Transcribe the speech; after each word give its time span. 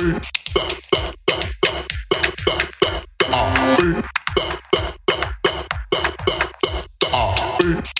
Thank 0.00 0.24
you. 7.62 7.99